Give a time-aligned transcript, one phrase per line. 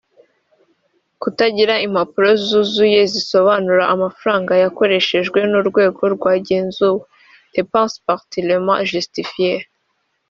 [1.21, 7.03] Kutagira impapuro zuzuye zisobanura amafaranga yakoreshejwe n’urwego rwagenzuwe
[7.55, 9.61] (Dépenses partiellement justifiées);